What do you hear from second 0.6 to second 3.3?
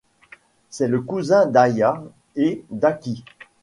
C'est le cousin d'Aya et d'Aki.